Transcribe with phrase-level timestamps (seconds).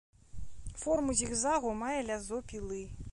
[0.83, 2.83] Форму зігзагу мае лязо пілы.